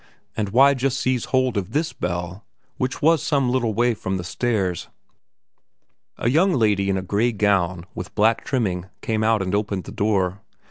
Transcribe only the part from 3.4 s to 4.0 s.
little way